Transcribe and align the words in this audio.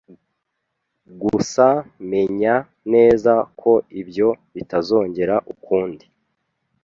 Gusa 1.21 1.67
menya 2.09 2.55
neza 2.93 3.33
ko 3.61 3.71
ibyo 4.01 4.29
bitazongera 4.55 5.35
ukundi. 5.53 6.05